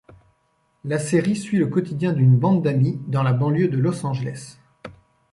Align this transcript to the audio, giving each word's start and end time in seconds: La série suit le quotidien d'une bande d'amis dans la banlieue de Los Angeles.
La 0.83 0.97
série 0.97 1.35
suit 1.35 1.59
le 1.59 1.67
quotidien 1.67 2.11
d'une 2.13 2.35
bande 2.35 2.63
d'amis 2.63 2.99
dans 3.05 3.21
la 3.21 3.33
banlieue 3.33 3.67
de 3.67 3.77
Los 3.77 4.03
Angeles. 4.03 4.57